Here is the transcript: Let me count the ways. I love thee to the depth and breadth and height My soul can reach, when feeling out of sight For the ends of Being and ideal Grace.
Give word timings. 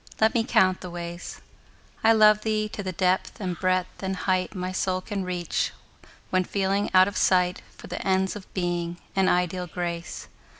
Let 0.19 0.33
me 0.33 0.43
count 0.43 0.81
the 0.81 0.89
ways. 0.89 1.41
I 2.03 2.11
love 2.11 2.41
thee 2.41 2.67
to 2.69 2.81
the 2.81 2.91
depth 2.91 3.39
and 3.39 3.55
breadth 3.59 4.01
and 4.01 4.15
height 4.15 4.55
My 4.55 4.71
soul 4.71 4.99
can 4.99 5.23
reach, 5.23 5.73
when 6.31 6.43
feeling 6.43 6.89
out 6.91 7.07
of 7.07 7.15
sight 7.15 7.61
For 7.77 7.85
the 7.85 8.01
ends 8.01 8.35
of 8.35 8.51
Being 8.55 8.97
and 9.15 9.29
ideal 9.29 9.67
Grace. 9.67 10.27